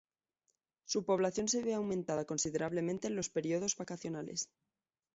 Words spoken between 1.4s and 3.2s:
se ve aumentada considerablemente en